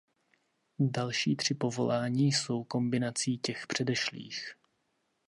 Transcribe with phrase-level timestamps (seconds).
[0.79, 4.53] Další tři povolání jsou kombinací těch předešlých.